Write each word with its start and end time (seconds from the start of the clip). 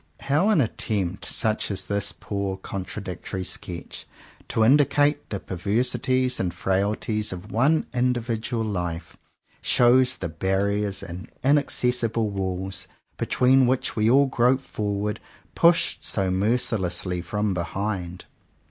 How 0.21 0.49
an 0.49 0.61
attempt, 0.61 1.25
such 1.25 1.69
as 1.69 1.85
this 1.85 2.11
poor 2.11 2.57
con 2.57 2.83
tradictory 2.85 3.45
sketch, 3.45 4.07
to 4.47 4.63
indicate 4.65 5.29
the 5.29 5.39
perversi 5.39 6.01
ties 6.01 6.39
and 6.39 6.51
frailties 6.51 7.31
of 7.31 7.51
one 7.51 7.85
individual 7.93 8.63
life, 8.63 9.15
shows 9.61 10.15
the 10.15 10.27
barriers 10.27 11.03
and 11.03 11.29
inaccessible 11.43 12.31
walls, 12.31 12.87
between 13.17 13.67
which 13.67 13.95
we 13.95 14.09
all 14.09 14.25
grope 14.25 14.61
forward, 14.61 15.19
pushed 15.53 16.01
so 16.03 16.31
mercilessly 16.31 17.21
from 17.21 17.53
behind 17.53 18.25